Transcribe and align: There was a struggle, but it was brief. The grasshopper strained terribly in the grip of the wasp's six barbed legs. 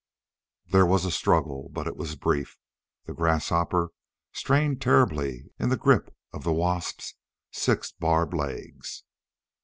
There 0.65 0.87
was 0.87 1.05
a 1.05 1.11
struggle, 1.11 1.69
but 1.71 1.85
it 1.85 1.95
was 1.95 2.15
brief. 2.15 2.57
The 3.05 3.13
grasshopper 3.13 3.91
strained 4.33 4.81
terribly 4.81 5.51
in 5.59 5.69
the 5.69 5.77
grip 5.77 6.09
of 6.33 6.43
the 6.43 6.51
wasp's 6.53 7.13
six 7.51 7.91
barbed 7.91 8.33
legs. 8.33 9.03